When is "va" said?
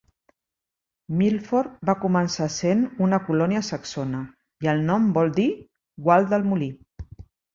1.89-1.93